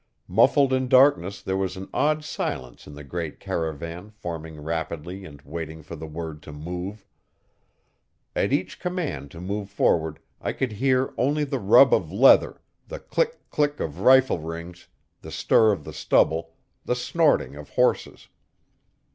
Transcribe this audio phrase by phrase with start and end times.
[0.27, 5.39] Muffled in darkness there was an odd silence in the great caravan forming rapidly and
[5.43, 7.05] waiting for the word to move.
[8.35, 12.97] At each command to move forward I could hear only the rub of leather, the
[12.97, 14.87] click, click of rifle rings,
[15.21, 18.27] the stir of the stubble, the snorting of horses.